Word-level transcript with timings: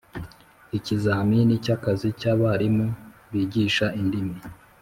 Ikizamini 0.77 1.53
cy 1.63 1.71
akazi 1.75 2.09
cy 2.19 2.27
abarimu 2.33 2.87
bigisha 3.31 3.85
indimi 4.01 4.35